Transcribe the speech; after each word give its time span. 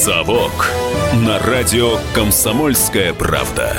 «Совок» 0.00 0.70
на 1.12 1.38
радио 1.40 1.98
«Комсомольская 2.14 3.12
правда». 3.12 3.76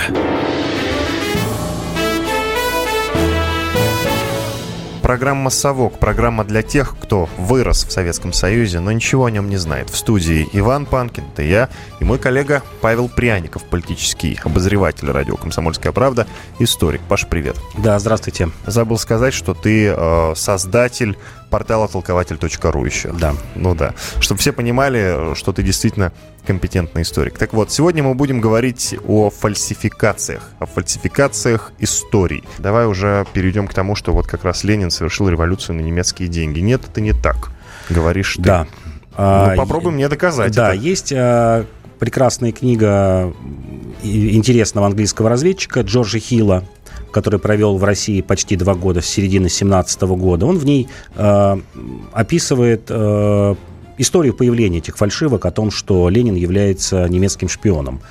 Программа 5.01 5.49
«Совок»– 5.49 5.97
программа 5.99 6.43
для 6.43 6.61
тех, 6.61 6.95
кто 7.01 7.27
вырос 7.39 7.85
в 7.85 7.91
Советском 7.91 8.33
Союзе, 8.33 8.81
но 8.81 8.91
ничего 8.91 9.25
о 9.25 9.31
нем 9.31 9.49
не 9.49 9.57
знает. 9.57 9.89
В 9.89 9.97
студии 9.97 10.47
Иван 10.53 10.85
Панкин, 10.85 11.23
это 11.33 11.41
я, 11.41 11.69
и 11.99 12.05
мой 12.05 12.19
коллега 12.19 12.61
Павел 12.81 13.09
Пряников, 13.09 13.63
политический 13.63 14.39
обозреватель 14.43 15.09
радио 15.09 15.37
«Комсомольская 15.37 15.91
правда», 15.91 16.27
историк. 16.59 17.01
Паш, 17.09 17.25
привет. 17.27 17.57
Да, 17.79 17.97
здравствуйте. 17.97 18.51
Забыл 18.67 18.99
сказать, 18.99 19.33
что 19.33 19.55
ты 19.55 19.87
э, 19.87 20.33
создатель 20.35 21.17
портала 21.51 21.87
толкователь.ру 21.87 22.85
еще. 22.85 23.11
Да. 23.13 23.35
Ну 23.55 23.75
да. 23.75 23.93
Чтобы 24.19 24.39
все 24.39 24.51
понимали, 24.53 25.35
что 25.35 25.53
ты 25.53 25.61
действительно 25.61 26.11
компетентный 26.47 27.03
историк. 27.03 27.37
Так 27.37 27.53
вот, 27.53 27.71
сегодня 27.71 28.01
мы 28.01 28.15
будем 28.15 28.41
говорить 28.41 28.95
о 29.07 29.29
фальсификациях, 29.29 30.41
о 30.57 30.65
фальсификациях 30.65 31.71
историй. 31.77 32.43
Давай 32.57 32.87
уже 32.87 33.27
перейдем 33.33 33.67
к 33.67 33.73
тому, 33.75 33.95
что 33.95 34.13
вот 34.13 34.25
как 34.25 34.43
раз 34.43 34.63
Ленин 34.63 34.89
совершил 34.89 35.29
революцию 35.29 35.75
на 35.75 35.81
немецкие 35.81 36.27
деньги. 36.29 36.59
Нет, 36.59 36.81
это 36.89 36.99
не 37.01 37.13
так. 37.13 37.51
Говоришь 37.89 38.35
ты. 38.37 38.41
Да. 38.41 38.67
Ну, 39.11 39.17
А, 39.17 39.55
попробуй 39.55 39.91
мне 39.91 40.07
доказать 40.07 40.53
Да, 40.55 40.73
это. 40.73 40.81
есть 40.81 41.11
а, 41.15 41.65
прекрасная 41.99 42.51
книга 42.53 43.33
интересного 44.01 44.87
английского 44.87 45.29
разведчика 45.29 45.81
Джорджа 45.81 46.17
Хилла, 46.17 46.63
который 47.11 47.39
провел 47.39 47.77
в 47.77 47.83
России 47.83 48.21
почти 48.21 48.55
два 48.55 48.75
года, 48.75 49.01
с 49.01 49.05
середины 49.05 49.49
17 49.49 50.01
года. 50.01 50.45
Он 50.45 50.57
в 50.57 50.65
ней 50.65 50.87
а, 51.15 51.59
описывает 52.13 52.87
а, 52.89 53.55
историю 54.01 54.33
появления 54.33 54.79
этих 54.79 54.97
фальшивок 54.97 55.45
о 55.45 55.51
том, 55.51 55.71
что 55.71 56.09
Ленин 56.09 56.35
является 56.35 57.07
немецким 57.07 57.47
шпионом. 57.47 58.01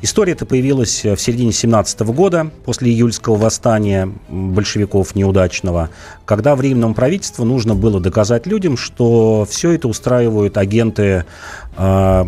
История 0.00 0.32
эта 0.32 0.46
появилась 0.46 1.04
в 1.04 1.16
середине 1.16 1.52
17 1.52 2.00
года, 2.00 2.50
после 2.64 2.90
июльского 2.90 3.36
восстания 3.36 4.12
большевиков 4.28 5.14
неудачного, 5.14 5.90
когда 6.24 6.54
временному 6.54 6.94
правительству 6.94 7.44
нужно 7.44 7.74
было 7.74 8.00
доказать 8.00 8.46
людям, 8.46 8.76
что 8.76 9.46
все 9.48 9.72
это 9.72 9.88
устраивают 9.88 10.56
агенты 10.56 11.24
э, 11.76 12.24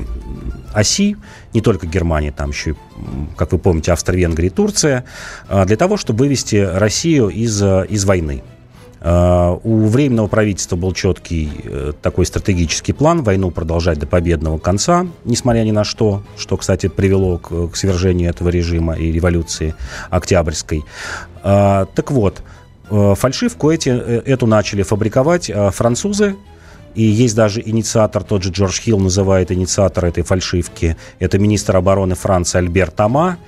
оси, 0.72 1.16
не 1.52 1.60
только 1.60 1.86
Германии, 1.86 2.30
там 2.30 2.50
еще, 2.50 2.74
как 3.36 3.52
вы 3.52 3.58
помните, 3.58 3.92
Австро-Венгрия 3.92 4.48
и 4.48 4.50
Турция, 4.50 5.04
э, 5.48 5.64
для 5.66 5.76
того, 5.76 5.96
чтобы 5.96 6.20
вывести 6.20 6.56
Россию 6.56 7.28
из, 7.28 7.62
э, 7.62 7.86
из 7.88 8.04
войны. 8.04 8.42
Uh, 9.04 9.60
у 9.64 9.86
Временного 9.86 10.28
правительства 10.28 10.76
был 10.76 10.94
четкий 10.94 11.50
э, 11.64 11.92
такой 12.00 12.24
стратегический 12.24 12.94
план 12.94 13.22
войну 13.22 13.50
продолжать 13.50 13.98
до 13.98 14.06
победного 14.06 14.56
конца, 14.56 15.06
несмотря 15.26 15.60
ни 15.60 15.72
на 15.72 15.84
что, 15.84 16.22
что, 16.38 16.56
кстати, 16.56 16.86
привело 16.88 17.36
к, 17.36 17.68
к 17.68 17.76
свержению 17.76 18.30
этого 18.30 18.48
режима 18.48 18.94
и 18.94 19.12
революции 19.12 19.74
Октябрьской. 20.08 20.84
Uh, 21.42 21.86
так 21.94 22.10
вот, 22.10 22.42
э, 22.90 23.14
фальшивку 23.14 23.70
эти, 23.70 23.90
э, 23.90 24.22
эту 24.24 24.46
начали 24.46 24.82
фабриковать 24.82 25.50
э, 25.50 25.70
французы, 25.70 26.36
и 26.94 27.02
есть 27.02 27.34
даже 27.34 27.60
инициатор, 27.64 28.22
тот 28.22 28.42
же 28.42 28.50
Джордж 28.50 28.80
Хилл 28.80 28.98
называет 28.98 29.50
инициатор 29.50 30.04
этой 30.04 30.22
фальшивки. 30.22 30.96
Это 31.18 31.38
министр 31.38 31.76
обороны 31.76 32.14
Франции 32.14 32.58
Альбер 32.58 32.90
Тома. 32.90 33.38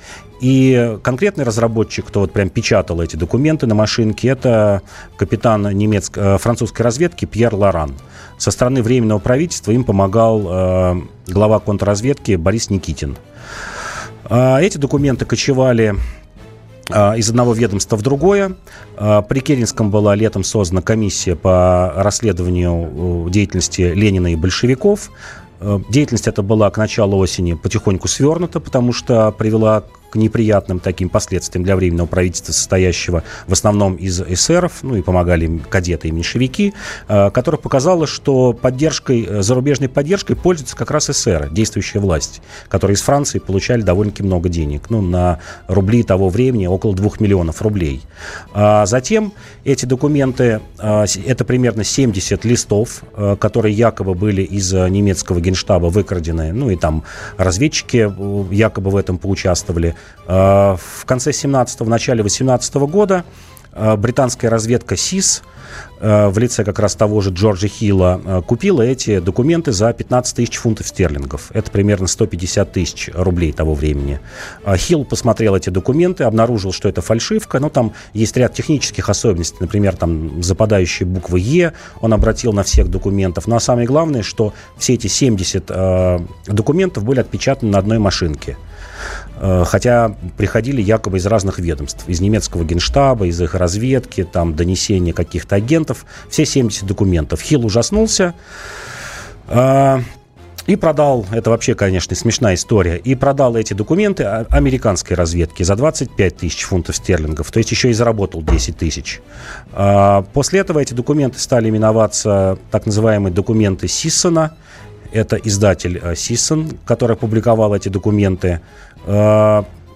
И 0.41 0.99
конкретный 1.03 1.45
разработчик, 1.45 2.07
кто 2.07 2.21
вот 2.21 2.33
прям 2.33 2.51
печатал 2.51 3.01
эти 3.01 3.17
документы 3.17 3.67
на 3.67 3.75
машинке, 3.75 4.29
это 4.29 4.83
капитан 5.17 5.63
немецкой, 5.71 6.35
э, 6.35 6.39
французской 6.39 6.83
разведки 6.83 7.25
Пьер 7.25 7.55
Лоран. 7.55 7.95
Со 8.37 8.51
стороны 8.51 8.83
Временного 8.83 9.19
правительства 9.19 9.71
им 9.71 9.85
помогал 9.85 10.47
э, 10.47 11.03
глава 11.29 11.59
контрразведки 11.59 12.37
Борис 12.37 12.69
Никитин. 12.69 13.17
А 14.25 14.61
Эти 14.61 14.77
документы 14.77 15.25
кочевали 15.25 15.95
из 16.89 17.29
одного 17.29 17.53
ведомства 17.53 17.97
в 17.97 18.03
другое. 18.03 18.57
А, 18.97 19.23
При 19.23 19.41
Керенском 19.41 19.91
была 19.91 20.15
летом 20.15 20.45
создана 20.45 20.83
комиссия 20.83 21.35
по 21.35 21.93
расследованию 21.97 23.27
э, 23.27 23.31
деятельности 23.31 23.81
Ленина 23.83 24.33
и 24.33 24.37
большевиков. 24.37 25.11
Э, 25.61 25.81
Деятельность 25.91 26.29
эта 26.29 26.43
была 26.43 26.71
к 26.71 26.79
началу 26.79 27.19
осени 27.19 27.55
потихоньку 27.55 28.09
свернута, 28.09 28.61
потому 28.61 28.93
что 28.93 29.33
привела 29.33 29.83
к 30.11 30.17
неприятным 30.17 30.79
таким 30.81 31.09
последствиям 31.09 31.65
для 31.65 31.77
Временного 31.77 32.07
правительства, 32.07 32.53
состоящего 32.53 33.23
в 33.47 33.53
основном 33.53 33.97
из 33.97 34.21
эсеров, 34.21 34.83
ну 34.83 34.97
и 34.97 35.03
помогали 35.03 35.45
им 35.47 35.61
кадеты 35.61 36.09
и 36.09 36.11
меньшевики, 36.11 36.75
э, 37.09 37.31
которое 37.31 37.59
показало, 37.59 38.07
что 38.07 38.53
поддержкой, 38.53 39.27
э, 39.29 39.43
зарубежной 39.43 39.89
поддержкой 39.89 40.37
пользуются 40.37 40.77
как 40.77 40.91
раз 40.91 41.11
эсеры, 41.11 41.49
действующая 41.51 42.01
власть, 42.01 42.41
которые 42.69 42.95
из 42.95 43.03
Франции 43.03 43.39
получали 43.39 43.83
довольно-таки 43.83 44.23
много 44.23 44.49
денег, 44.49 44.91
ну, 44.91 45.03
на 45.03 45.41
рубли 45.69 46.03
того 46.03 46.29
времени 46.29 46.67
около 46.67 46.95
2 46.95 47.21
миллионов 47.21 47.63
рублей. 47.63 48.03
А 48.53 48.87
затем 48.87 49.33
эти 49.65 49.87
документы, 49.87 50.61
с- 50.79 51.17
это 51.17 51.45
примерно 51.45 51.85
70 51.85 52.45
листов, 52.45 53.03
э, 53.15 53.37
которые 53.39 53.75
якобы 53.75 54.15
были 54.15 54.43
из 54.43 54.73
э, 54.73 54.89
немецкого 54.89 55.41
генштаба 55.41 55.87
выкрадены, 55.87 56.53
ну 56.53 56.71
и 56.71 56.77
там 56.77 57.05
разведчики 57.37 58.13
э, 58.17 58.45
якобы 58.55 58.91
в 58.91 58.97
этом 58.97 59.19
поучаствовали. 59.19 59.95
А, 60.27 60.77
В 60.77 61.05
конце 61.05 61.31
17-го, 61.31 61.85
в 61.85 61.89
начале 61.89 62.23
18 62.23 62.75
года 62.75 63.25
э, 63.73 63.97
британская 63.97 64.49
разведка 64.49 64.97
СИС 64.97 65.43
э, 66.01 66.29
в 66.29 66.37
лице 66.39 66.65
как 66.65 66.81
раз 66.81 66.97
того 66.97 67.21
же 67.21 67.31
Джорджа 67.31 67.69
Хилла 67.69 68.21
э, 68.25 68.43
купила 68.45 68.83
эти 68.83 69.21
документы 69.21 69.71
за 69.71 69.93
15 69.93 70.35
тысяч 70.35 70.57
фунтов 70.57 70.89
стерлингов. 70.89 71.51
Это 71.53 71.71
примерно 71.71 72.09
150 72.09 72.73
тысяч 72.73 73.11
рублей 73.15 73.53
того 73.53 73.75
времени. 73.75 74.19
Хилл 74.77 75.05
посмотрел 75.05 75.55
эти 75.55 75.71
документы, 75.71 76.25
обнаружил, 76.25 76.73
что 76.73 76.89
это 76.89 77.03
фальшивка, 77.03 77.61
но 77.61 77.69
там 77.69 77.93
есть 78.13 78.37
ряд 78.37 78.53
технических 78.53 79.09
особенностей, 79.09 79.59
например, 79.61 79.95
там 79.95 80.43
западающие 80.43 81.07
буквы 81.07 81.39
«Е», 81.39 81.73
он 82.01 82.13
обратил 82.13 82.53
на 82.53 82.65
всех 82.65 82.91
документов. 82.91 83.47
Ну 83.47 83.55
а 83.55 83.61
самое 83.61 83.87
главное, 83.87 84.23
что 84.23 84.55
все 84.77 84.95
эти 84.95 85.07
70 85.07 85.65
э, 85.69 86.19
документов 86.49 87.05
были 87.05 87.21
отпечатаны 87.21 87.71
на 87.71 87.79
одной 87.79 87.99
машинке. 87.99 88.57
Э, 89.39 89.65
Хотя 89.67 90.15
приходили 90.37 90.81
якобы 90.81 91.19
из 91.19 91.27
разных 91.27 91.59
ведомств. 91.59 92.05
Из 92.09 92.21
немецкого 92.21 92.65
генштаба, 92.65 93.27
из 93.27 93.41
их 93.41 93.55
разведки, 93.55 94.25
там, 94.25 94.55
донесения 94.55 95.13
каких-то 95.13 95.57
агентов. 95.57 96.07
Все 96.31 96.45
70 96.47 96.87
документов. 96.87 97.41
Хилл 97.41 97.67
ужаснулся. 97.67 98.35
э, 99.49 99.99
И 100.67 100.75
продал, 100.75 101.25
это 101.31 101.51
вообще, 101.51 101.77
конечно, 101.77 102.17
смешная 102.17 102.55
история, 102.55 102.97
и 102.97 103.15
продал 103.15 103.55
эти 103.55 103.73
документы 103.73 104.25
а- 104.25 104.47
американской 104.51 105.15
разведке 105.15 105.63
за 105.65 105.77
25 105.77 106.37
тысяч 106.39 106.65
фунтов 106.65 106.97
стерлингов, 106.97 107.53
то 107.53 107.59
есть 107.59 107.71
еще 107.71 107.91
и 107.91 107.93
заработал 107.93 108.43
10 108.43 108.77
тысяч. 108.77 109.21
А, 109.73 110.23
После 110.33 110.59
этого 110.59 110.81
эти 110.81 110.93
документы 110.93 111.39
стали 111.39 111.69
именоваться 111.69 112.59
так 112.73 112.85
называемые 112.85 113.33
документы 113.33 113.87
Сиссона, 113.87 114.55
это 115.13 115.37
издатель 115.37 115.99
э, 116.03 116.15
Сиссон, 116.15 116.79
который 116.85 117.13
опубликовал 117.17 117.75
эти 117.75 117.89
документы. 117.89 118.61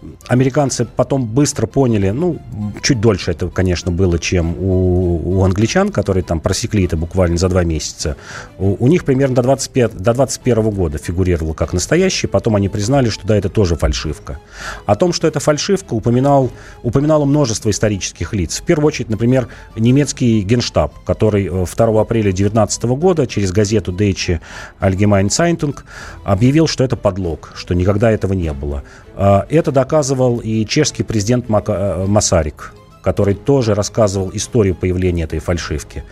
Э, 0.02 0.06
Американцы 0.28 0.84
потом 0.84 1.26
быстро 1.26 1.66
поняли, 1.66 2.10
ну, 2.10 2.38
чуть 2.82 3.00
дольше 3.00 3.32
это, 3.32 3.48
конечно, 3.48 3.90
было, 3.90 4.18
чем 4.18 4.56
у, 4.58 5.38
у 5.38 5.44
англичан, 5.44 5.90
которые 5.90 6.22
там 6.22 6.40
просекли 6.40 6.84
это 6.84 6.96
буквально 6.96 7.36
за 7.36 7.48
два 7.48 7.64
месяца. 7.64 8.16
У, 8.58 8.76
у 8.84 8.88
них 8.88 9.04
примерно 9.04 9.36
до, 9.36 9.42
25, 9.42 9.96
до 9.96 10.14
21 10.14 10.70
года 10.70 10.98
фигурировало 10.98 11.54
как 11.54 11.72
настоящий, 11.72 12.26
потом 12.26 12.56
они 12.56 12.68
признали, 12.68 13.08
что 13.08 13.26
да, 13.26 13.36
это 13.36 13.48
тоже 13.48 13.76
фальшивка. 13.76 14.38
О 14.86 14.96
том, 14.96 15.12
что 15.12 15.26
это 15.26 15.40
фальшивка, 15.40 15.94
упоминал, 15.94 16.50
упоминало 16.82 17.24
множество 17.24 17.70
исторических 17.70 18.32
лиц. 18.32 18.60
В 18.60 18.64
первую 18.64 18.86
очередь, 18.86 19.10
например, 19.10 19.48
немецкий 19.76 20.40
генштаб, 20.42 20.94
который 21.04 21.46
э, 21.46 21.66
2 21.76 22.00
апреля 22.00 22.32
19 22.32 22.84
года 22.84 23.26
через 23.26 23.52
газету 23.52 23.92
Deutsche 23.92 24.40
Allgemeine 24.80 25.28
Zeitung 25.28 25.76
объявил, 26.24 26.66
что 26.66 26.84
это 26.84 26.96
подлог, 26.96 27.52
что 27.54 27.74
никогда 27.74 28.10
этого 28.10 28.32
не 28.32 28.52
было. 28.52 28.82
А, 29.20 29.44
Это 29.50 29.70
доказывал 29.70 30.38
и 30.38 30.64
чешский 30.64 31.02
президент 31.02 31.44
э, 31.50 32.06
Масарик, 32.08 32.72
который 33.02 33.34
тоже 33.34 33.74
рассказывал 33.74 34.30
историю 34.32 34.74
появления 34.74 35.24
этой 35.24 35.40
фальшивки. 35.40 36.04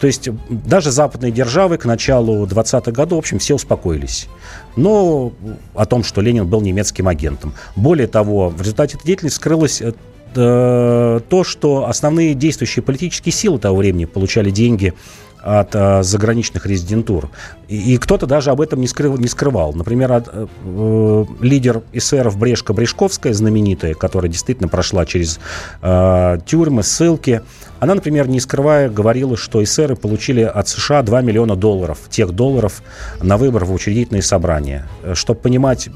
То 0.00 0.06
есть 0.06 0.28
даже 0.48 0.92
западные 0.92 1.32
державы 1.32 1.76
к 1.76 1.84
началу 1.86 2.46
20-х 2.46 2.92
годов, 2.92 3.16
в 3.16 3.18
общем, 3.18 3.40
все 3.40 3.56
успокоились. 3.56 4.28
Но 4.76 5.32
о 5.74 5.86
том, 5.86 6.04
что 6.04 6.20
Ленин 6.20 6.46
был 6.46 6.60
немецким 6.60 7.08
агентом. 7.08 7.52
Более 7.74 8.06
того, 8.06 8.50
в 8.50 8.60
результате 8.60 8.96
этой 8.96 9.06
деятельности 9.06 9.38
скрылось 9.38 9.82
э, 9.82 9.92
э, 10.36 11.20
то, 11.28 11.42
что 11.42 11.88
основные 11.88 12.34
действующие 12.34 12.84
политические 12.84 13.32
силы 13.32 13.58
того 13.58 13.76
времени 13.78 14.04
получали 14.04 14.50
деньги 14.50 14.94
от 15.46 15.74
э, 15.74 16.02
заграничных 16.02 16.66
резидентур. 16.66 17.30
И, 17.68 17.94
и 17.94 17.98
кто-то 17.98 18.26
даже 18.26 18.50
об 18.50 18.60
этом 18.60 18.80
не, 18.80 18.88
скрыв, 18.88 19.18
не 19.18 19.28
скрывал. 19.28 19.72
Например, 19.72 20.12
от, 20.12 20.28
э, 20.32 20.46
э 20.64 21.24
лидер 21.40 21.82
эсеров 21.92 22.36
Брешка-Брешковская, 22.36 23.32
знаменитая, 23.32 23.94
которая 23.94 24.30
действительно 24.30 24.68
прошла 24.68 25.06
через 25.06 25.38
э, 25.82 26.38
тюрьмы, 26.46 26.82
ссылки, 26.82 27.42
она, 27.78 27.94
например, 27.94 28.26
не 28.26 28.40
скрывая, 28.40 28.88
говорила, 28.88 29.36
что 29.36 29.62
эсеры 29.62 29.96
получили 29.96 30.40
от 30.40 30.66
США 30.66 31.02
2 31.02 31.20
миллиона 31.22 31.56
долларов, 31.56 31.98
тех 32.10 32.32
долларов 32.32 32.82
на 33.22 33.36
выбор 33.36 33.64
в 33.64 33.72
учредительные 33.72 34.22
собрания. 34.22 34.88
Э, 35.04 35.14
Чтобы 35.14 35.40
понимать, 35.40 35.88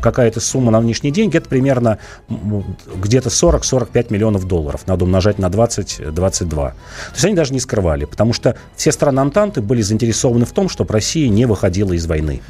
какая 0.00 0.28
это 0.28 0.40
сумма 0.40 0.70
на 0.70 0.80
нынешние 0.80 1.12
деньги, 1.12 1.36
это 1.36 1.48
примерно 1.48 1.98
где-то 2.28 3.28
40-45 3.28 4.12
миллионов 4.12 4.46
долларов. 4.46 4.86
Надо 4.86 5.04
умножать 5.04 5.38
на 5.38 5.46
20-22. 5.46 6.48
То 6.48 6.74
есть 7.12 7.24
они 7.24 7.34
даже 7.34 7.52
не 7.52 7.60
скрывали, 7.60 8.04
потому 8.04 8.32
что 8.32 8.56
все 8.76 8.92
страны 8.92 9.20
Антанты 9.20 9.60
были 9.60 9.82
заинтересованы 9.82 10.44
в 10.44 10.52
том, 10.52 10.68
чтобы 10.68 10.92
Россия 10.92 11.28
не 11.28 11.46
выходила 11.46 11.92
из 11.92 12.06
войны. 12.06 12.40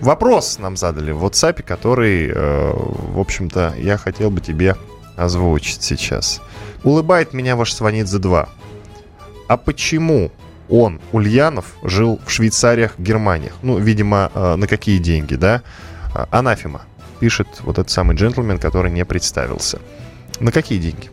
Вопрос 0.00 0.58
нам 0.58 0.76
задали 0.76 1.12
в 1.12 1.24
WhatsApp, 1.24 1.62
который, 1.62 2.28
э, 2.28 2.72
в 2.74 3.20
общем-то, 3.20 3.74
я 3.78 3.98
хотел 3.98 4.30
бы 4.30 4.40
тебе 4.40 4.76
озвучить 5.16 5.82
сейчас. 5.82 6.40
Улыбает 6.84 7.34
меня 7.34 7.54
ваш 7.54 7.74
Сванидзе 7.74 8.18
2. 8.18 8.48
А 9.48 9.56
почему 9.58 10.30
он, 10.70 11.00
Ульянов, 11.12 11.74
жил 11.82 12.18
в 12.24 12.30
Швейцариях, 12.30 12.98
Германиях? 12.98 13.52
Ну, 13.62 13.78
видимо, 13.78 14.30
э, 14.34 14.56
на 14.56 14.66
какие 14.66 14.98
деньги, 14.98 15.34
да? 15.34 15.62
А, 16.14 16.28
анафема, 16.30 16.82
пишет 17.20 17.46
вот 17.62 17.78
этот 17.78 17.90
самый 17.90 18.16
джентльмен, 18.16 18.58
который 18.58 18.90
не 18.90 19.04
представился. 19.04 19.78
На 20.40 20.52
какие 20.52 20.78
деньги? 20.78 21.10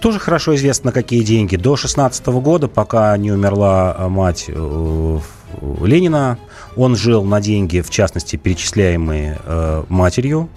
Тоже 0.00 0.18
хорошо 0.18 0.54
известно, 0.56 0.88
на 0.88 0.92
какие 0.92 1.22
деньги. 1.22 1.56
До 1.56 1.76
16 1.76 2.26
года, 2.26 2.66
пока 2.66 3.16
не 3.16 3.30
умерла 3.30 3.94
э, 3.96 4.08
мать 4.08 4.46
э, 4.48 5.18
Ленина, 5.80 6.38
он 6.74 6.96
жил 6.96 7.22
на 7.22 7.40
деньги, 7.40 7.80
в 7.80 7.90
частности, 7.90 8.34
перечисляемые 8.36 9.38
э, 9.44 9.84
матерью. 9.88 10.48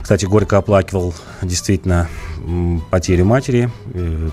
Кстати, 0.00 0.24
горько 0.24 0.56
оплакивал 0.56 1.14
действительно 1.42 2.08
потерю 2.90 3.26
матери. 3.26 3.70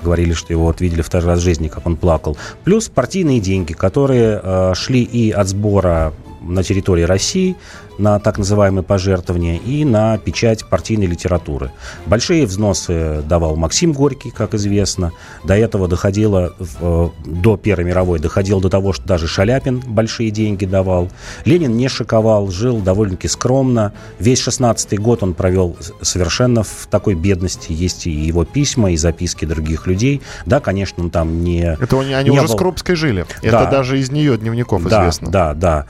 Говорили, 0.02 0.32
что 0.32 0.54
его 0.54 0.68
вот 0.68 0.80
видели 0.80 1.02
второй 1.02 1.28
раз 1.28 1.40
в 1.40 1.44
жизни, 1.44 1.68
как 1.68 1.86
он 1.86 1.98
плакал. 1.98 2.38
Плюс 2.64 2.88
партийные 2.88 3.42
деньги, 3.42 3.74
которые 3.74 4.74
шли 4.74 5.04
и 5.04 5.32
от 5.32 5.50
сбора 5.50 6.14
на 6.40 6.64
территории 6.64 7.04
России 7.04 7.58
на 7.98 8.20
так 8.20 8.38
называемые 8.38 8.84
пожертвования 8.84 9.58
и 9.58 9.86
на 9.86 10.18
печать 10.18 10.66
партийной 10.66 11.08
литературы. 11.08 11.72
Большие 12.06 12.46
взносы 12.46 13.22
давал 13.28 13.56
Максим 13.56 13.94
Горький, 13.94 14.32
как 14.32 14.54
известно. 14.54 15.12
До 15.44 15.56
этого 15.56 15.88
доходило, 15.88 16.54
э, 16.60 17.10
до 17.26 17.58
Первой 17.58 17.86
мировой, 17.86 18.20
доходило 18.20 18.62
до 18.62 18.70
того, 18.70 18.94
что 18.94 19.06
даже 19.06 19.28
Шаляпин 19.28 19.82
большие 19.86 20.32
деньги 20.32 20.66
давал. 20.66 21.10
Ленин 21.46 21.76
не 21.76 21.88
шиковал, 21.88 22.50
жил 22.52 22.80
довольно-таки 22.80 23.28
скромно. 23.28 23.94
Весь 24.20 24.40
16 24.40 24.98
год 25.00 25.24
он 25.24 25.34
провел 25.34 25.78
совершенно 26.02 26.64
в 26.64 26.88
такой 26.90 27.16
бедности. 27.16 27.72
Есть 27.72 28.08
и 28.08 28.12
его 28.12 28.46
письма, 28.46 28.92
и 28.92 28.98
записки 28.98 29.46
других 29.46 29.88
людей. 29.88 30.22
Да, 30.46 30.60
конечно, 30.60 31.04
он 31.04 31.10
там 31.10 31.44
не... 31.44 31.78
Это 31.80 32.00
они, 32.00 32.14
они 32.14 32.30
не 32.30 32.38
уже 32.38 32.48
был... 32.48 32.56
с 32.56 32.58
Крупской 32.58 32.96
жили. 32.96 33.26
Да. 33.42 33.48
Это 33.48 33.72
даже 33.72 34.00
из 34.00 34.12
нее 34.12 34.38
дневников 34.38 34.84
да, 34.84 35.02
известно. 35.02 35.30
Да, 35.30 35.54
да. 35.54 35.86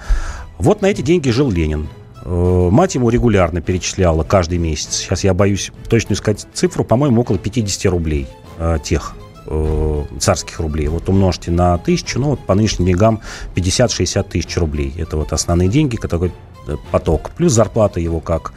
Вот 0.58 0.82
на 0.82 0.88
эти 0.88 1.02
деньги 1.02 1.30
жил 1.30 1.52
Ленин. 1.52 1.88
Э, 2.24 2.70
мать 2.72 2.96
ему 2.96 3.10
регулярно 3.10 3.62
перечисляла 3.62 4.24
каждый 4.24 4.58
месяц. 4.58 4.96
Сейчас 4.98 5.24
я 5.24 5.34
боюсь 5.34 5.72
точно 5.90 6.14
искать 6.14 6.48
цифру, 6.54 6.84
по-моему, 6.84 7.22
около 7.22 7.38
50 7.38 7.92
рублей 7.92 8.28
э, 8.58 8.80
тех 8.84 9.14
э, 9.46 10.04
царских 10.20 10.60
рублей. 10.60 10.88
Вот 10.88 11.08
умножьте 11.08 11.52
на 11.52 11.78
тысячу, 11.78 12.20
ну 12.20 12.30
вот 12.30 12.40
по 12.40 12.56
нынешним 12.56 12.88
деньгам 12.88 13.22
50-60 13.56 14.30
тысяч 14.30 14.58
рублей. 14.58 14.94
Это 14.98 15.18
вот 15.18 15.34
основные 15.34 15.70
деньги, 15.70 15.98
такой 15.98 16.32
поток. 16.92 17.30
Плюс 17.32 17.54
зарплата 17.54 18.00
его 18.00 18.20
как 18.20 18.54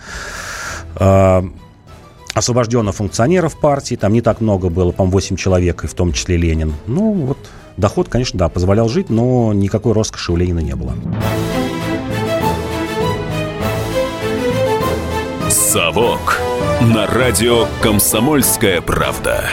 освобожденных 2.34 2.94
функционеров 2.94 3.58
партии. 3.60 3.96
Там 3.96 4.12
не 4.12 4.22
так 4.22 4.40
много 4.40 4.70
было, 4.70 4.92
по-моему, 4.92 5.12
8 5.12 5.36
человек, 5.36 5.84
и 5.84 5.86
в 5.86 5.94
том 5.94 6.12
числе 6.12 6.36
Ленин. 6.36 6.72
Ну 6.86 7.12
вот 7.12 7.38
доход, 7.76 8.08
конечно, 8.08 8.38
да, 8.38 8.48
позволял 8.48 8.88
жить, 8.88 9.10
но 9.10 9.52
никакой 9.52 9.92
роскоши 9.92 10.32
у 10.32 10.36
Ленина 10.36 10.60
не 10.60 10.74
было. 10.74 10.94
«Совок» 15.68 16.40
на 16.80 17.06
радио 17.06 17.66
«Комсомольская 17.82 18.80
правда». 18.80 19.50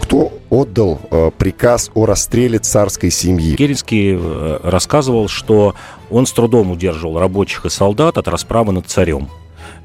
Кто 0.00 0.32
отдал 0.50 1.00
э, 1.12 1.30
приказ 1.38 1.92
о 1.94 2.04
расстреле 2.04 2.58
царской 2.58 3.12
семьи? 3.12 3.54
Керенский 3.54 4.18
э, 4.18 4.58
рассказывал, 4.64 5.28
что 5.28 5.76
он 6.10 6.26
с 6.26 6.32
трудом 6.32 6.72
удерживал 6.72 7.20
рабочих 7.20 7.64
и 7.64 7.70
солдат 7.70 8.18
от 8.18 8.26
расправы 8.26 8.72
над 8.72 8.88
царем. 8.88 9.28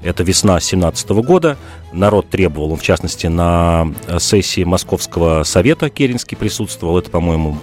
Это 0.02 0.24
весна 0.24 0.60
17 0.60 1.08
года. 1.12 1.60
Народ 1.92 2.30
требовал, 2.30 2.72
он 2.72 2.78
в 2.80 2.82
частности 2.82 3.28
на 3.28 3.94
сессии 4.18 4.64
Московского 4.64 5.44
совета 5.44 5.92
Керенский 5.92 6.36
присутствовал. 6.36 6.98
Это, 6.98 7.12
по-моему, 7.12 7.60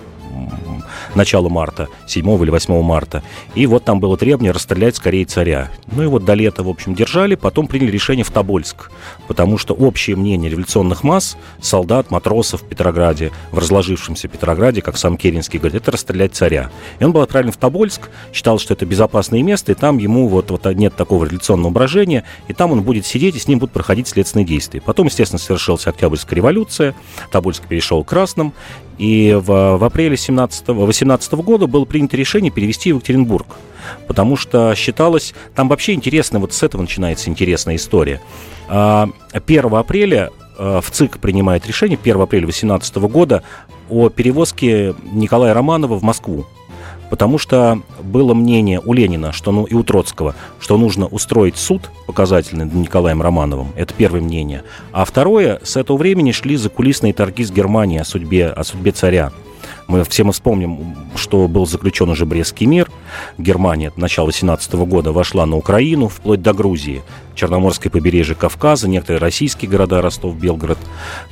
начала 1.14 1.48
марта, 1.48 1.88
7 2.06 2.42
или 2.42 2.50
8 2.50 2.82
марта. 2.82 3.22
И 3.54 3.66
вот 3.66 3.84
там 3.84 4.00
было 4.00 4.16
требование 4.16 4.52
расстрелять 4.52 4.96
скорее 4.96 5.24
царя. 5.24 5.70
Ну 5.92 6.02
и 6.02 6.06
вот 6.06 6.24
до 6.24 6.34
лета, 6.34 6.62
в 6.62 6.68
общем, 6.68 6.94
держали, 6.94 7.34
потом 7.34 7.66
приняли 7.66 7.90
решение 7.90 8.24
в 8.24 8.30
Тобольск, 8.30 8.90
потому 9.28 9.58
что 9.58 9.74
общее 9.74 10.16
мнение 10.16 10.50
революционных 10.50 11.04
масс, 11.04 11.36
солдат, 11.60 12.10
матросов 12.10 12.62
в 12.62 12.64
Петрограде, 12.66 13.32
в 13.50 13.58
разложившемся 13.58 14.28
Петрограде, 14.28 14.82
как 14.82 14.96
сам 14.96 15.16
Керенский 15.16 15.58
говорит, 15.58 15.82
это 15.82 15.92
расстрелять 15.92 16.34
царя. 16.34 16.70
И 16.98 17.04
он 17.04 17.12
был 17.12 17.22
отправлен 17.22 17.52
в 17.52 17.56
Тобольск, 17.56 18.10
считал, 18.32 18.58
что 18.58 18.74
это 18.74 18.86
безопасное 18.86 19.42
место, 19.42 19.72
и 19.72 19.74
там 19.74 19.98
ему 19.98 20.28
вот, 20.28 20.50
вот 20.50 20.66
нет 20.66 20.94
такого 20.96 21.24
революционного 21.24 21.72
брожения, 21.72 22.24
и 22.48 22.52
там 22.52 22.72
он 22.72 22.82
будет 22.82 23.06
сидеть, 23.06 23.36
и 23.36 23.38
с 23.38 23.48
ним 23.48 23.58
будут 23.58 23.72
проходить 23.72 24.08
следственные 24.08 24.46
действия. 24.46 24.80
Потом, 24.80 25.06
естественно, 25.06 25.38
совершилась 25.38 25.86
Октябрьская 25.86 26.36
революция, 26.36 26.94
Тобольск 27.30 27.66
перешел 27.66 28.04
к 28.04 28.08
красным, 28.08 28.52
и 29.00 29.32
в, 29.32 29.78
в 29.78 29.82
апреле 29.84 30.14
17, 30.14 30.68
18 30.68 31.32
года 31.32 31.66
было 31.66 31.86
принято 31.86 32.18
решение 32.18 32.52
перевести 32.52 32.92
в 32.92 32.96
Екатеринбург. 32.96 33.46
Потому 34.06 34.36
что 34.36 34.74
считалось, 34.74 35.32
там 35.54 35.70
вообще 35.70 35.94
интересно, 35.94 36.38
вот 36.38 36.52
с 36.52 36.62
этого 36.62 36.82
начинается 36.82 37.30
интересная 37.30 37.76
история. 37.76 38.20
1 38.66 38.68
а, 38.68 39.08
апреля 39.32 40.28
а, 40.58 40.82
в 40.82 40.90
ЦИК 40.90 41.18
принимает 41.18 41.66
решение, 41.66 41.98
1 41.98 42.20
апреля 42.20 42.44
18 42.44 42.94
года, 42.96 43.42
о 43.88 44.10
перевозке 44.10 44.94
Николая 45.12 45.54
Романова 45.54 45.94
в 45.98 46.02
Москву 46.02 46.44
потому 47.10 47.36
что 47.36 47.82
было 48.02 48.32
мнение 48.32 48.80
у 48.82 48.92
Ленина, 48.92 49.32
что, 49.32 49.52
ну 49.52 49.64
и 49.64 49.74
у 49.74 49.82
Троцкого, 49.82 50.34
что 50.58 50.78
нужно 50.78 51.06
устроить 51.06 51.56
суд 51.56 51.90
показательный 52.06 52.64
над 52.64 52.74
Николаем 52.74 53.20
Романовым. 53.20 53.72
Это 53.76 53.92
первое 53.92 54.20
мнение. 54.20 54.62
А 54.92 55.04
второе, 55.04 55.60
с 55.62 55.76
этого 55.76 55.96
времени 55.96 56.32
шли 56.32 56.56
закулисные 56.56 57.12
торги 57.12 57.44
с 57.44 57.50
Германией 57.50 58.00
о 58.00 58.04
судьбе, 58.04 58.46
о 58.46 58.64
судьбе 58.64 58.92
царя. 58.92 59.32
Мы 59.86 60.04
все 60.04 60.24
мы 60.24 60.32
вспомним, 60.32 60.96
что 61.16 61.48
был 61.48 61.66
заключен 61.66 62.08
уже 62.08 62.26
Брестский 62.26 62.66
мир. 62.66 62.90
Германия 63.38 63.92
начала 63.96 64.32
17 64.32 64.74
года 64.74 65.12
вошла 65.12 65.46
на 65.46 65.56
Украину, 65.56 66.08
вплоть 66.08 66.42
до 66.42 66.52
Грузии. 66.52 67.02
Черноморское 67.34 67.90
побережье 67.90 68.34
Кавказа, 68.34 68.88
некоторые 68.88 69.20
российские 69.20 69.70
города, 69.70 70.02
Ростов, 70.02 70.36
Белгород. 70.36 70.78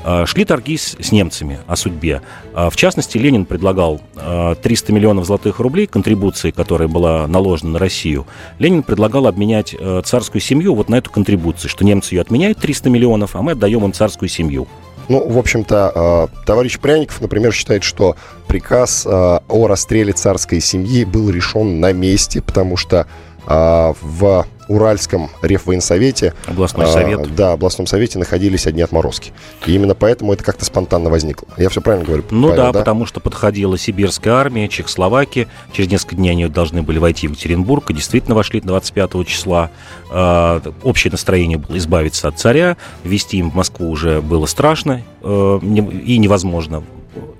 А, 0.04 0.24
шли 0.26 0.44
торги 0.44 0.78
с, 0.78 0.96
с 0.98 1.12
немцами 1.12 1.58
о 1.66 1.76
судьбе. 1.76 2.22
А, 2.54 2.70
в 2.70 2.76
частности, 2.76 3.18
Ленин 3.18 3.44
предлагал 3.44 4.00
300 4.14 4.62
а, 4.64 4.94
миллионов 4.94 5.26
золотых 5.26 5.58
рублей 5.60 5.86
контрибуции, 5.86 6.50
которая 6.50 6.88
была 6.88 7.26
наложена 7.26 7.72
на 7.72 7.78
Россию. 7.78 8.26
Ленин 8.58 8.82
предлагал 8.82 9.26
обменять 9.26 9.76
царскую 10.04 10.40
семью 10.40 10.74
вот 10.74 10.88
на 10.88 10.96
эту 10.96 11.10
контрибуцию, 11.10 11.68
что 11.68 11.84
немцы 11.84 12.14
ее 12.14 12.22
отменяют 12.22 12.58
300 12.58 12.88
миллионов, 12.88 13.36
а 13.36 13.42
мы 13.42 13.52
отдаем 13.52 13.84
им 13.84 13.92
царскую 13.92 14.28
семью. 14.28 14.66
Ну, 15.08 15.26
в 15.26 15.38
общем-то, 15.38 16.28
э, 16.34 16.44
товарищ 16.44 16.78
Пряников, 16.78 17.20
например, 17.20 17.52
считает, 17.52 17.82
что 17.82 18.16
приказ 18.46 19.06
э, 19.06 19.10
о 19.10 19.66
расстреле 19.66 20.12
царской 20.12 20.60
семьи 20.60 21.04
был 21.04 21.30
решен 21.30 21.80
на 21.80 21.92
месте, 21.92 22.42
потому 22.42 22.76
что 22.76 23.06
э, 23.48 23.94
в 24.00 24.46
Уральском 24.68 25.30
Реввоенсовете... 25.42 26.34
Областной 26.46 26.86
а, 26.86 26.88
совет. 26.88 27.34
Да, 27.34 27.52
областном 27.52 27.86
совете 27.86 28.18
находились 28.18 28.66
одни 28.66 28.82
отморозки. 28.82 29.32
И 29.66 29.72
именно 29.72 29.94
поэтому 29.94 30.34
это 30.34 30.44
как-то 30.44 30.64
спонтанно 30.64 31.10
возникло. 31.10 31.48
Я 31.56 31.70
все 31.70 31.80
правильно 31.80 32.06
говорю? 32.06 32.24
Ну 32.30 32.48
Павел, 32.48 32.64
да, 32.64 32.72
да, 32.72 32.78
потому 32.80 33.06
что 33.06 33.20
подходила 33.20 33.78
сибирская 33.78 34.34
армия, 34.34 34.68
Чехословакия. 34.68 35.48
Через 35.72 35.90
несколько 35.90 36.16
дней 36.16 36.30
они 36.30 36.46
должны 36.48 36.82
были 36.82 36.98
войти 36.98 37.26
в 37.26 37.32
Екатеринбург, 37.32 37.90
и 37.90 37.94
действительно 37.94 38.34
вошли 38.34 38.60
25 38.60 39.26
числа. 39.26 39.70
А, 40.10 40.60
общее 40.82 41.10
настроение 41.10 41.58
было 41.58 41.78
избавиться 41.78 42.28
от 42.28 42.38
царя, 42.38 42.76
вести 43.04 43.38
им 43.38 43.50
в 43.50 43.54
Москву 43.54 43.88
уже 43.88 44.20
было 44.20 44.46
страшно 44.46 45.02
э, 45.22 45.60
и 46.04 46.18
невозможно. 46.18 46.84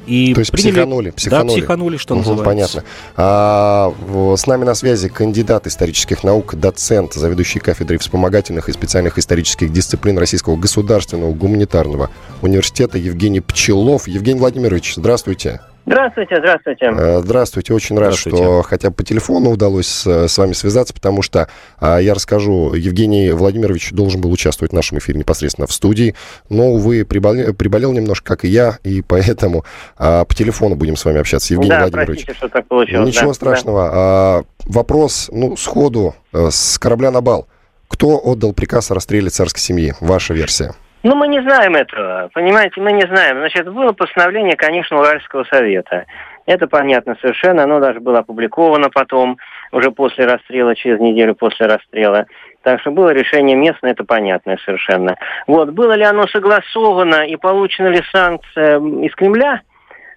И 0.09 0.33
То 0.35 0.41
есть 0.41 0.51
приняли... 0.53 0.71
психанули, 0.73 1.11
психанули. 1.11 1.49
Да, 1.49 1.61
психанули, 1.61 1.97
что 1.99 2.15
угу, 2.15 2.21
называется. 2.21 2.45
Понятно. 2.45 2.83
А, 3.17 4.37
с 4.37 4.47
нами 4.47 4.65
на 4.65 4.75
связи 4.75 5.09
кандидат 5.09 5.67
исторических 5.67 6.25
наук, 6.25 6.55
доцент, 6.55 7.13
заведующий 7.15 7.61
кафедрой 7.61 7.99
вспомогательных 7.99 8.69
и 8.69 8.73
специальных 8.73 9.19
исторических 9.19 9.73
дисциплин 9.73 10.19
Российского 10.19 10.57
государственного 10.57 11.33
гуманитарного 11.33 12.11
университета 12.41 12.97
Евгений 12.99 13.41
Пчелов. 13.41 14.09
Евгений 14.09 14.41
Владимирович, 14.41 14.95
здравствуйте. 14.97 15.61
Здравствуйте, 15.89 16.37
здравствуйте. 16.37 16.85
Э, 16.85 17.21
здравствуйте, 17.21 17.73
очень 17.73 17.99
рад, 17.99 18.15
что 18.15 18.61
хотя 18.61 18.91
бы 18.91 18.97
по 18.97 19.05
телефону 19.05 19.51
удалось 19.51 20.07
с 20.07 20.37
вами 20.37 20.53
связаться, 20.53 20.93
потому 20.93 21.23
что 21.23 21.49
а, 21.79 21.99
я 21.99 22.13
расскажу, 22.13 22.75
Евгений 22.75 23.31
Владимирович 23.31 23.93
должен 23.93 24.21
был 24.21 24.31
участвовать 24.31 24.73
в 24.73 24.75
нашем 24.75 24.99
эфире 24.99 25.19
непосредственно 25.19 25.67
в 25.67 25.73
студии, 25.73 26.15
но, 26.51 26.73
увы, 26.73 27.07
приболел, 27.07 27.55
приболел 27.55 27.93
немножко, 27.93 28.37
как 28.37 28.45
и 28.45 28.49
я, 28.49 28.77
и 28.85 29.01
поэтому 29.01 29.65
а, 29.97 30.27
по 30.27 30.35
телефону 30.35 30.75
будем 30.75 30.95
с 30.95 31.07
вами 31.07 31.21
общаться. 31.21 31.55
Евгений 31.55 31.71
да, 31.71 31.81
Владимирович. 31.81 32.27
Простите, 32.27 32.35
что 32.35 32.49
так 32.49 32.67
получилось. 32.69 33.09
Ничего 33.09 33.29
да, 33.29 33.35
страшного. 33.35 33.83
Да. 33.85 33.93
А, 33.95 34.43
вопрос, 34.67 35.31
ну, 35.33 35.57
сходу, 35.57 36.15
э, 36.35 36.49
с 36.51 36.79
корабля 36.79 37.11
на 37.11 37.23
бал. 37.23 37.49
Кто 37.89 38.21
отдал 38.23 38.53
приказ 38.53 38.91
о 38.91 38.95
расстреле 38.95 39.31
царской 39.31 39.63
семьи? 39.63 39.95
Ваша 40.01 40.35
версия. 40.35 40.75
Ну, 41.09 41.15
мы 41.15 41.27
не 41.29 41.41
знаем 41.41 41.75
этого, 41.75 42.29
понимаете, 42.35 42.83
мы 42.83 42.93
не 42.93 43.01
знаем. 43.07 43.39
Значит, 43.39 43.67
было 43.73 43.93
постановление, 43.93 44.57
конечно, 44.57 45.01
Уральского 45.01 45.45
совета. 45.45 46.05
Это 46.45 46.67
понятно 46.67 47.17
совершенно, 47.23 47.63
оно 47.63 47.81
даже 47.81 47.99
было 47.99 48.19
опубликовано 48.19 48.91
потом, 48.91 49.39
уже 49.73 49.91
после 49.91 50.27
расстрела, 50.27 50.75
через 50.75 51.01
неделю 51.01 51.35
после 51.35 51.65
расстрела. 51.65 52.27
Так 52.63 52.83
что 52.83 52.91
было 52.91 53.09
решение 53.09 53.57
местное, 53.57 53.93
это 53.93 54.05
понятно 54.05 54.59
совершенно. 54.67 55.17
Вот, 55.47 55.71
было 55.71 55.93
ли 55.93 56.05
оно 56.05 56.27
согласовано 56.27 57.27
и 57.27 57.37
получена 57.37 57.87
ли 57.87 58.03
санкция 58.13 58.79
из 58.79 59.15
Кремля, 59.15 59.63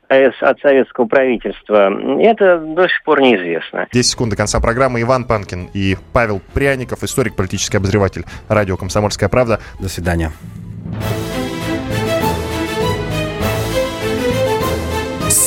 э, 0.09 0.29
от 0.41 0.59
советского 0.59 1.05
правительства, 1.05 1.89
это 2.19 2.57
до 2.57 2.89
сих 2.89 3.01
пор 3.05 3.21
неизвестно. 3.21 3.87
10 3.93 4.11
секунд 4.11 4.31
до 4.31 4.35
конца 4.35 4.59
программы. 4.59 5.01
Иван 5.01 5.23
Панкин 5.23 5.69
и 5.73 5.95
Павел 6.11 6.41
Пряников, 6.53 7.01
историк, 7.03 7.37
политический 7.37 7.77
обозреватель 7.77 8.25
радио 8.49 8.75
«Комсомольская 8.75 9.29
правда». 9.29 9.61
До 9.79 9.87
свидания. 9.87 10.31